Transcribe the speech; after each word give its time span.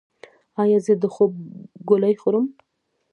ایا 0.61 0.79
زه 0.85 0.93
د 1.01 1.05
خوب 1.13 1.31
ګولۍ 1.87 2.13
وخورم؟ 2.15 2.45